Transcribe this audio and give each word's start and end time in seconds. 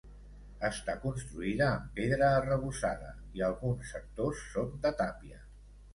Està 0.69 0.93
construïda 1.03 1.67
amb 1.73 1.91
pedra 1.99 2.31
arrebossada, 2.37 3.11
i 3.41 3.45
alguns 3.49 3.93
sectors 3.97 4.45
són 4.55 4.77
de 4.87 4.95
tàpia. 5.03 5.43